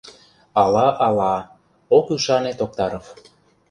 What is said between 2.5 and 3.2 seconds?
Токтаров.